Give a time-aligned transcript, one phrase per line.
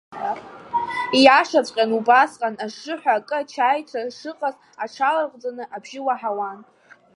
[1.17, 6.59] Ииашаҵәҟьаны убасҟан, ажжыҳәа акы ачаирҭа шыҟаз аҽыларҟәӡаны абжьы уаҳауан.